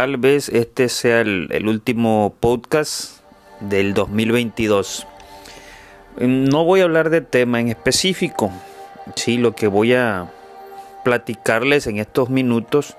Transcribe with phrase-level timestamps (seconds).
[0.00, 3.20] tal vez este sea el, último podcast
[3.60, 5.06] del 2022.
[6.16, 8.50] No voy a hablar de tema en específico.
[9.14, 10.32] Sí, lo que voy a
[11.04, 12.96] platicarles en estos minutos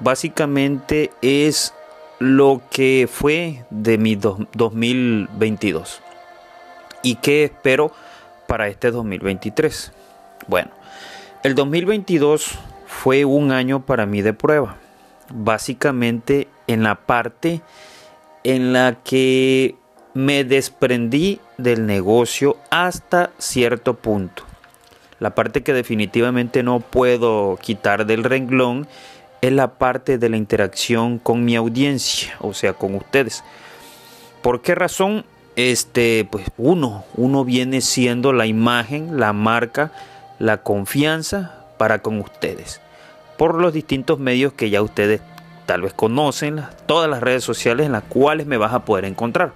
[0.00, 1.72] básicamente es
[2.18, 6.02] lo que fue de mi 2022
[7.04, 7.92] y qué espero
[8.48, 9.92] para este 2023.
[10.48, 10.72] Bueno,
[11.44, 12.58] el 2022
[12.88, 14.78] fue un año para mí de prueba,
[15.32, 17.60] básicamente en la parte
[18.44, 19.76] en la que
[20.14, 24.44] me desprendí del negocio hasta cierto punto.
[25.18, 28.88] La parte que definitivamente no puedo quitar del renglón
[29.42, 33.44] es la parte de la interacción con mi audiencia, o sea, con ustedes.
[34.42, 35.24] ¿Por qué razón?
[35.56, 39.92] Este, pues uno, uno viene siendo la imagen, la marca,
[40.38, 42.80] la confianza para con ustedes.
[43.36, 45.20] Por los distintos medios que ya ustedes
[45.70, 49.52] tal vez conocen, todas las redes sociales en las cuales me vas a poder encontrar.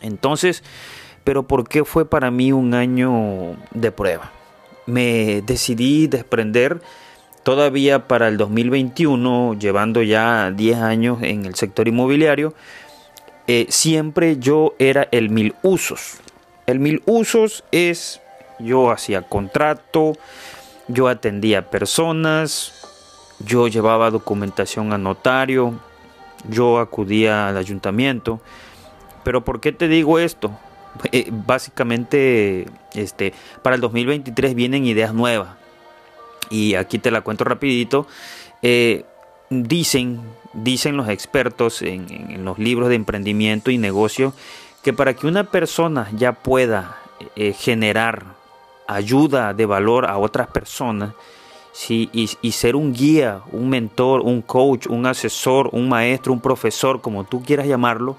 [0.00, 0.64] Entonces,
[1.24, 4.32] pero ¿por qué fue para mí un año de prueba?
[4.86, 6.80] Me decidí desprender
[7.42, 12.54] todavía para el 2021, llevando ya 10 años en el sector inmobiliario,
[13.46, 16.14] eh, siempre yo era el mil usos.
[16.66, 18.22] El mil usos es
[18.58, 20.14] yo hacía contrato,
[20.88, 22.79] yo atendía personas,
[23.44, 25.74] yo llevaba documentación a notario,
[26.48, 28.40] yo acudía al ayuntamiento.
[29.24, 30.50] Pero ¿por qué te digo esto?
[31.12, 35.60] Eh, básicamente, este, para el 2023 vienen ideas nuevas
[36.50, 38.06] y aquí te la cuento rapidito,
[38.60, 39.04] eh,
[39.48, 40.20] dicen,
[40.52, 44.34] dicen los expertos en, los libros de emprendimiento y negocio
[44.82, 46.98] que para que una persona ya pueda
[47.36, 48.24] eh, generar
[48.88, 51.12] ayuda de valor a otras personas,
[51.72, 56.40] Sí, y, y, ser un guía, un mentor, un coach, un asesor, un maestro, un
[56.40, 58.16] profesor, como tú quieras llamarlo,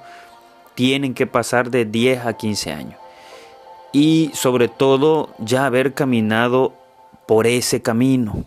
[0.73, 2.99] tienen que pasar de 10 a 15 años.
[3.91, 6.73] Y sobre todo ya haber caminado
[7.27, 8.45] por ese camino.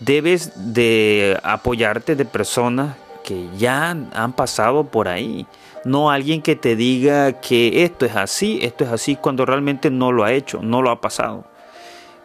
[0.00, 5.46] Debes de apoyarte de personas que ya han pasado por ahí.
[5.84, 10.12] No alguien que te diga que esto es así, esto es así, cuando realmente no
[10.12, 11.44] lo ha hecho, no lo ha pasado.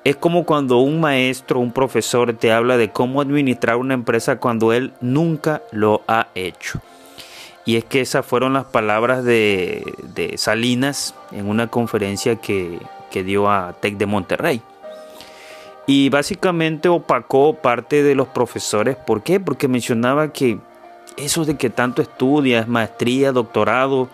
[0.04, 4.72] Es como cuando un maestro, un profesor te habla de cómo administrar una empresa cuando
[4.72, 6.80] él nunca lo ha hecho.
[7.66, 12.80] Y es que esas fueron las palabras de, Salinas en una conferencia que,
[13.12, 14.62] que dio a TEC de Monterrey
[15.86, 18.96] y básicamente opacó parte de los profesores.
[18.96, 19.40] ¿Por qué?
[19.40, 20.60] Porque mencionaba que
[21.18, 24.08] eso de que tanto estudias, maestría, doctorado,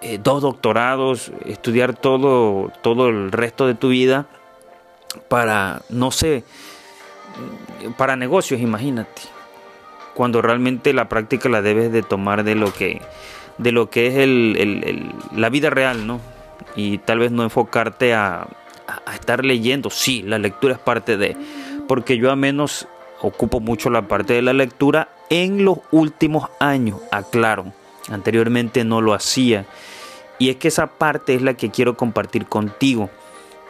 [0.00, 4.26] eh, dos doctorados, estudiar todo, todo el resto de tu vida
[5.28, 6.44] para, no sé,
[7.96, 9.22] para negocios, imagínate.
[10.14, 13.02] Cuando realmente la práctica la debes de tomar de lo que,
[13.58, 16.20] de lo que es el, la vida real, ¿no?
[16.74, 18.46] Y tal vez no enfocarte a,
[18.86, 19.90] a, estar leyendo.
[19.90, 21.36] Sí, la lectura es parte de,
[21.86, 22.88] porque yo a menos
[23.20, 27.72] ocupo mucho la parte de la lectura en los últimos años, aclaro.
[28.08, 29.66] Anteriormente no lo hacía.
[30.38, 33.10] Y es que esa parte es la que quiero compartir contigo.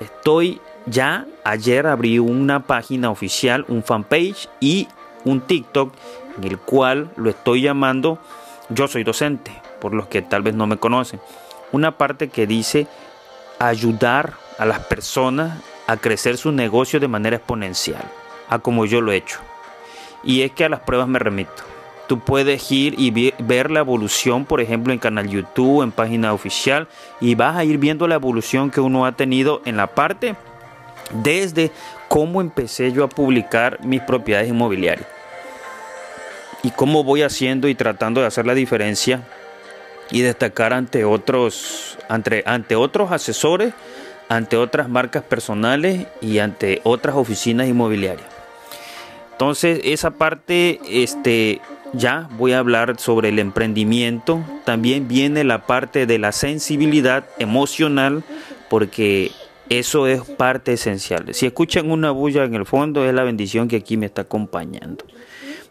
[0.00, 4.88] Estoy ya, ayer abrí una página oficial, un fanpage y
[5.24, 5.92] un TikTok
[6.38, 8.18] en el cual lo estoy llamando
[8.68, 11.20] Yo soy docente, por los que tal vez no me conocen.
[11.72, 12.86] Una parte que dice
[13.58, 18.04] ayudar a las personas a crecer su negocio de manera exponencial,
[18.48, 19.40] a como yo lo he hecho.
[20.22, 21.62] Y es que a las pruebas me remito.
[22.06, 26.86] Tú puedes ir y ver la evolución, por ejemplo, en canal YouTube, en página oficial,
[27.20, 30.36] y vas a ir viendo la evolución que uno ha tenido en la parte
[31.10, 31.70] desde
[32.08, 35.08] cómo empecé yo a publicar mis propiedades inmobiliarias.
[36.62, 39.20] Y cómo voy haciendo y tratando de hacer la diferencia
[40.10, 43.72] y destacar ante otros, ante, ante otros asesores
[44.28, 48.26] ante otras marcas personales y ante otras oficinas inmobiliarias.
[49.32, 51.60] Entonces, esa parte, este,
[51.92, 54.42] ya voy a hablar sobre el emprendimiento.
[54.64, 58.24] También viene la parte de la sensibilidad emocional,
[58.70, 59.30] porque
[59.68, 61.32] eso es parte esencial.
[61.34, 65.04] Si escuchan una bulla en el fondo, es la bendición que aquí me está acompañando.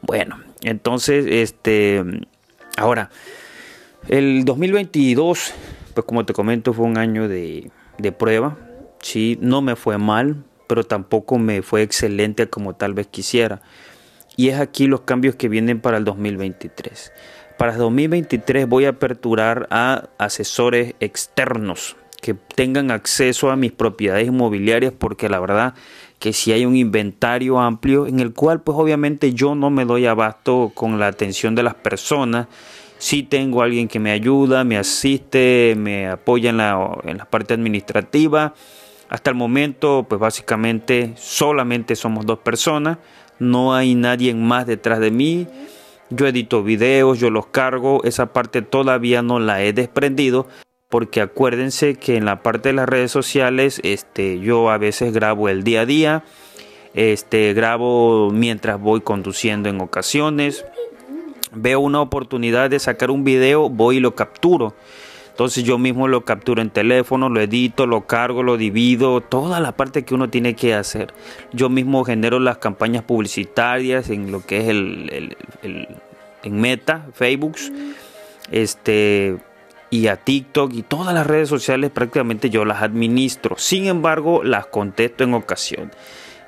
[0.01, 2.03] Bueno, entonces, este,
[2.77, 3.09] ahora,
[4.07, 5.53] el 2022,
[5.93, 8.57] pues como te comento, fue un año de de prueba.
[9.01, 13.61] Sí, no me fue mal, pero tampoco me fue excelente como tal vez quisiera.
[14.35, 17.13] Y es aquí los cambios que vienen para el 2023.
[17.57, 21.95] Para el 2023 voy a aperturar a asesores externos
[22.25, 25.75] que tengan acceso a mis propiedades inmobiliarias porque la verdad
[26.17, 30.07] que si hay un inventario amplio en el cual pues obviamente yo no me doy
[30.07, 32.47] abasto con la atención de las personas.
[32.97, 37.53] Si tengo alguien que me ayuda, me asiste, me apoya en la, en la parte
[37.53, 38.55] administrativa.
[39.07, 42.97] Hasta el momento pues básicamente solamente somos dos personas.
[43.37, 45.45] No hay nadie más detrás de mí.
[46.09, 48.03] Yo edito videos, yo los cargo.
[48.03, 50.47] Esa parte todavía no la he desprendido
[50.95, 55.49] porque acuérdense que en la parte de las redes sociales este yo a veces grabo
[55.49, 56.23] el día a día
[56.93, 60.63] este grabo mientras voy conduciendo en ocasiones.
[61.51, 64.73] Veo una oportunidad de sacar un video voy y lo capturo.
[65.31, 69.73] Entonces yo mismo lo capturo en teléfono lo edito lo cargo lo divido toda la
[69.73, 71.13] parte que uno tiene que hacer.
[71.51, 75.35] Yo mismo genero las campañas publicitarias en lo que es el,
[76.41, 77.57] en meta facebook
[78.49, 79.35] este
[79.95, 83.55] y a TikTok y todas las redes sociales prácticamente yo las administro.
[83.57, 85.91] Sin embargo, las contesto en ocasión.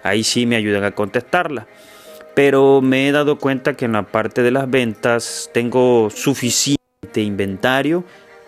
[0.03, 1.65] Ahí sí me ayudan a contestarlas.
[2.35, 8.03] Pero me he dado cuenta que en la parte de las ventas tengo suficiente inventario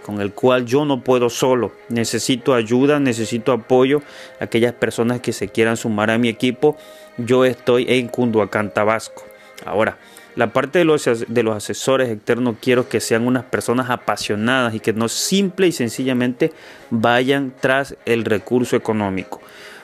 [0.06, 1.72] con el cual yo no puedo solo.
[1.90, 4.02] Necesito ayuda, necesito apoyo.
[4.40, 6.78] Aquellas personas que se quieran sumar a mi equipo,
[7.18, 9.24] yo estoy en Cunduacán, Tabasco.
[9.66, 9.98] Ahora,
[10.40, 14.80] la parte de los, de los asesores externos quiero que sean unas personas apasionadas y
[14.80, 16.54] que no simple y sencillamente
[16.90, 19.42] vayan tras el recurso económico.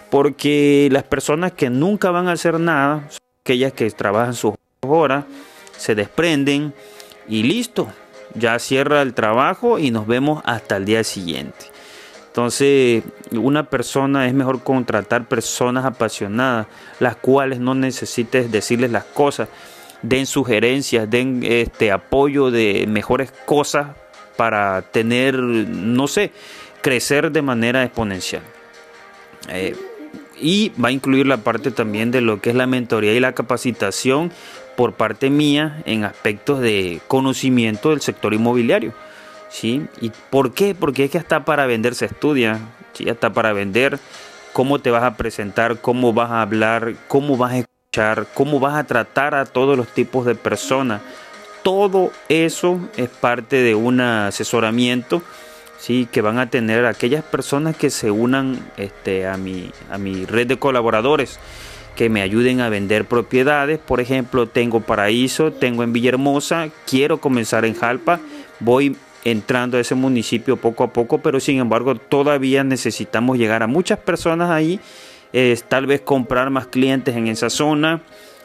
[0.10, 5.26] Porque las personas que nunca van a hacer nada, son aquellas que trabajan sus horas,
[5.76, 6.74] se desprenden
[7.28, 7.90] y listo,
[8.34, 11.66] ya cierra el trabajo y nos vemos hasta el día siguiente.
[12.28, 16.68] Entonces, una persona es mejor contratar personas apasionadas,
[17.02, 19.50] las cuales no necesites decirles las cosas,
[20.08, 23.88] den sugerencias, den este apoyo de mejores cosas
[24.36, 26.32] para tener, no sé,
[26.82, 28.44] crecer de manera exponencial.
[29.50, 29.76] Eh,
[30.40, 33.34] y va a incluir la parte también de lo que es la mentoría y la
[33.34, 34.32] capacitación
[34.76, 38.94] por parte mía en aspectos de conocimiento del sector inmobiliario.
[39.50, 39.86] ¿sí?
[40.02, 40.76] ¿Y por qué?
[40.76, 42.60] Porque es que hasta para vender se estudia,
[42.94, 43.10] ¿sí?
[43.10, 44.00] hasta para vender
[44.52, 47.58] cómo te vas a presentar, cómo vas a hablar, cómo vas a
[48.34, 51.02] cómo vas a tratar a todos los tipos de personas.
[51.64, 55.22] Todo eso es parte de un asesoramiento
[55.80, 56.08] ¿sí?
[56.12, 60.48] que van a tener aquellas personas que se unan este, a, mi, a mi red
[60.48, 61.40] de colaboradores
[61.96, 63.80] que me ayuden a vender propiedades.
[63.80, 68.20] Por ejemplo, tengo Paraíso, tengo en Villahermosa, quiero comenzar en Jalpa,
[68.60, 73.68] voy entrando a ese municipio poco a poco, pero sin embargo todavía necesitamos llegar a
[73.68, 74.80] muchas personas ahí
[75.36, 78.02] es tal vez comprar más clientes en esa zona.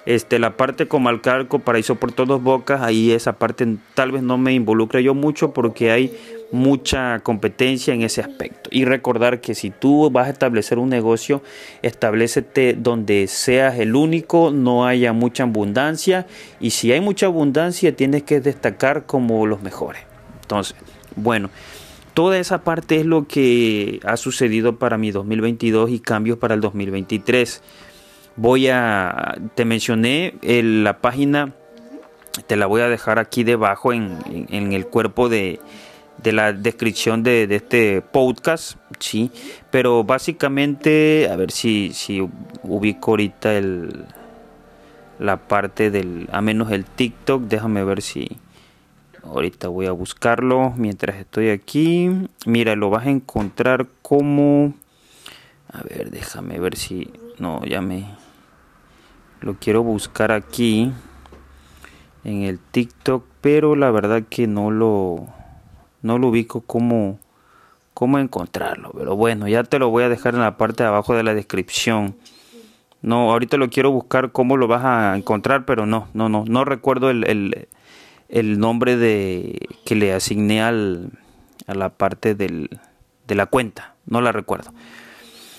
[0.07, 4.53] Este, la parte Comalcalco, Paraíso por todos Bocas, ahí esa parte tal vez no me
[4.53, 6.13] involucre yo mucho porque hay
[6.51, 8.71] mucha competencia en ese aspecto.
[8.73, 11.43] Y recordar que si tú vas a establecer un negocio,
[11.83, 16.27] establecete donde seas el único, no haya mucha abundancia
[16.59, 20.03] y si hay mucha abundancia tienes que destacar como los mejores.
[20.43, 20.75] Entonces,
[21.15, 21.51] bueno,
[22.15, 26.61] Toda esa parte es lo que ha sucedido para mi 2022 y cambios para el
[26.61, 27.63] 2023.
[28.37, 31.53] Voy a, te mencioné la página,
[32.47, 35.61] te la voy a dejar aquí debajo en, el cuerpo de,
[36.25, 39.31] la descripción de, este podcast, sí,
[39.71, 42.27] pero básicamente, a ver si, si
[42.63, 44.05] ubico ahorita el,
[45.19, 48.39] la parte del, a menos el TikTok, déjame ver si,
[49.23, 52.11] Ahorita voy a buscarlo mientras estoy aquí.
[52.47, 54.75] Mira, lo vas a encontrar como...
[55.73, 57.11] A ver, déjame ver si...
[57.39, 58.07] No, ya me...
[59.41, 60.93] Lo quiero buscar aquí.
[62.25, 63.25] En el TikTok.
[63.41, 65.27] Pero la verdad que no lo...
[66.03, 67.19] No lo ubico como...
[67.93, 68.93] Cómo encontrarlo.
[68.97, 71.35] Pero bueno, ya te lo voy a dejar en la parte de abajo de la
[71.35, 72.17] descripción.
[73.03, 76.65] No, ahorita lo quiero buscar cómo lo vas a encontrar, pero no, no, no, no
[76.65, 77.69] recuerdo el, el,
[78.31, 81.11] el nombre de que le asigné al,
[81.67, 82.69] a la parte del,
[83.27, 84.73] de la cuenta, no la recuerdo.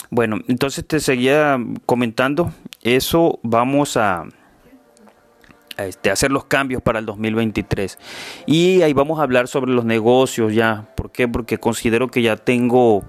[0.10, 2.52] Bueno, entonces te seguía comentando,
[2.82, 4.26] eso vamos a,
[5.78, 7.98] este, hacer los cambios para el 2023.
[8.46, 10.88] Y ahí vamos a hablar sobre los negocios ya.
[10.96, 11.28] ¿Por qué?
[11.28, 13.04] Porque considero que ya tengo,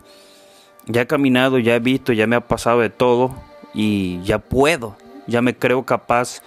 [0.87, 3.35] ya he caminado, ya he visto, ya me ha pasado de todo
[3.75, 6.41] y ya puedo, ya me creo capaz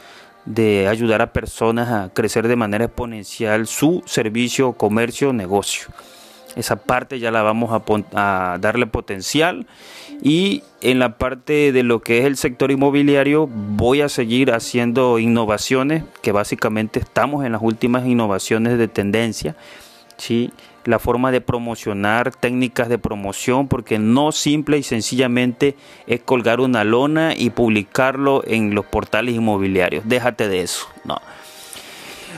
[0.45, 5.87] de ayudar a personas a crecer de manera exponencial su servicio, comercio, negocio.
[6.55, 7.81] Esa parte ya la vamos
[8.13, 9.67] a, darle potencial
[10.21, 15.19] y en la parte de lo que es el sector inmobiliario voy a seguir haciendo
[15.19, 19.55] innovaciones que básicamente estamos en las últimas innovaciones de tendencia
[20.17, 20.51] ¿sí?
[20.85, 25.75] la forma de promocionar, técnicas de promoción, porque no simple y sencillamente
[26.07, 30.07] es colgar una lona y publicarlo en los portales inmobiliarios.
[30.07, 31.19] Déjate de eso, no.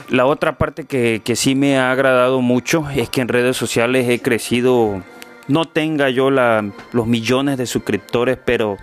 [0.08, 4.08] La otra parte que, que sí me ha agradado mucho es que en redes sociales
[4.08, 5.02] he crecido,
[5.48, 8.78] no tenga yo los millones de suscriptores, pero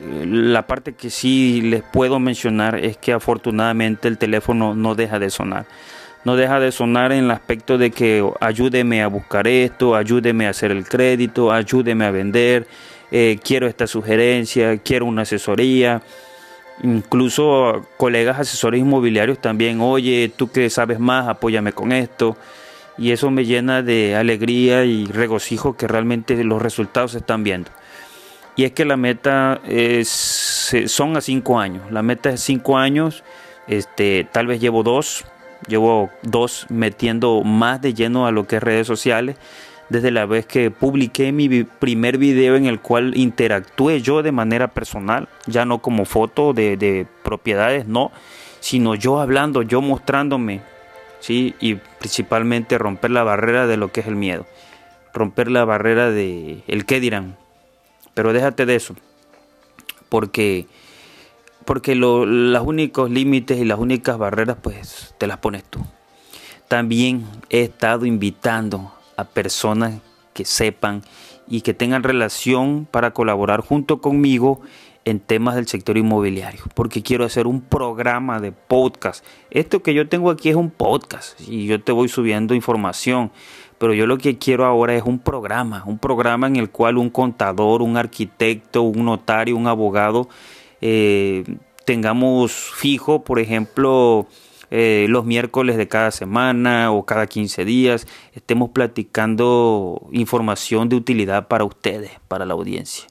[0.00, 5.18] eh, la parte que sí les puedo mencionar es que afortunadamente el teléfono no deja
[5.18, 5.66] de sonar
[6.24, 10.50] no deja de sonar en el aspecto de que ayúdeme a buscar esto, ayúdeme a
[10.50, 12.66] hacer el crédito, ayúdeme a vender,
[13.10, 16.02] eh, quiero esta sugerencia, quiero una asesoría.
[16.82, 22.36] Incluso colegas asesores inmobiliarios también, oye, tú que sabes más, apóyame con esto.
[22.96, 27.70] Y eso me llena de alegría y regocijo que realmente los resultados se están viendo.
[28.56, 31.90] Y es que la meta es, son a cinco años.
[31.90, 33.24] La meta es cinco años.
[33.66, 35.24] Este, tal vez llevo dos,
[35.68, 39.36] Llevo dos metiendo más de lleno a lo que es redes sociales
[39.88, 44.68] desde la vez que publiqué mi primer video en el cual interactué yo de manera
[44.68, 48.10] personal, ya no como foto de, propiedades, no,
[48.60, 50.62] sino yo hablando, yo mostrándome,
[51.20, 51.54] ¿sí?
[51.60, 54.46] Y principalmente romper la barrera de lo que es el miedo,
[55.12, 57.36] romper la barrera de el qué dirán.
[58.14, 58.94] Pero déjate de eso,
[60.08, 60.66] porque
[61.64, 65.80] porque los únicos límites y las únicas barreras pues te las pones tú.
[66.68, 70.00] También he estado invitando a personas
[70.32, 71.02] que sepan
[71.46, 74.60] y que tengan relación para colaborar junto conmigo
[75.04, 79.24] en temas del sector inmobiliario, porque quiero hacer un programa de podcast.
[79.50, 83.30] Esto que yo tengo aquí es un podcast y yo te voy subiendo información,
[83.78, 87.10] pero yo lo que quiero ahora es un programa, un programa en el cual un
[87.10, 90.28] contador, un arquitecto, un notario, un abogado
[90.86, 91.44] eh,
[91.86, 94.26] tengamos fijo, por ejemplo,
[94.70, 101.48] eh, los miércoles de cada semana o cada 15 días, estemos platicando información de utilidad
[101.48, 103.06] para ustedes, para la audiencia.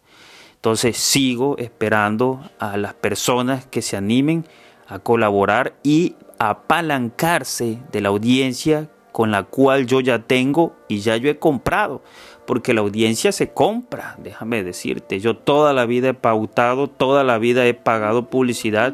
[0.53, 4.46] Entonces sigo esperando a las personas que se animen
[4.88, 11.18] a colaborar y apalancarse de la audiencia con la cual yo ya tengo y ya
[11.18, 12.03] yo he comprado
[12.46, 17.38] porque la audiencia se compra, déjame decirte, yo toda la vida he pautado, toda la
[17.38, 18.94] vida he pagado publicidad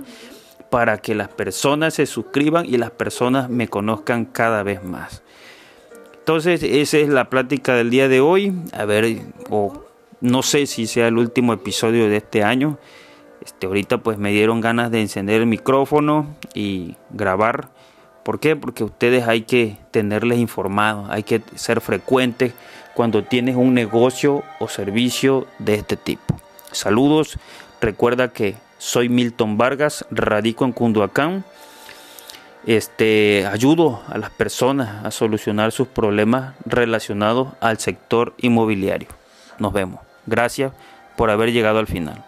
[0.70, 5.24] para que las personas se suscriban y las personas me conozcan cada vez más.
[6.20, 8.54] Entonces, esa es la plática del día de hoy.
[8.74, 9.84] A ver, o
[10.22, 12.78] no sé si sea el último episodio de este año.
[13.42, 17.72] Este, ahorita pues me dieron ganas de encender el micrófono y grabar.
[18.30, 18.56] ¿Por qué?
[18.56, 22.54] Porque ustedes hay que tenerles informados, hay que ser frecuentes
[22.94, 26.40] cuando tienes un negocio o servicio de este tipo.
[26.72, 27.40] Saludos,
[27.82, 31.44] recuerda que soy Milton Vargas, radico en Cunduacán.
[32.68, 39.10] Este, ayudo a las personas a solucionar sus problemas relacionados al sector inmobiliario.
[39.58, 40.02] Nos vemos.
[40.28, 40.72] Gracias
[41.18, 42.24] por haber llegado al final.